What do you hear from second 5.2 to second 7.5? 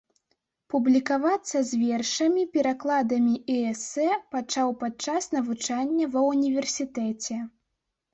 навучання ва ўніверсітэце.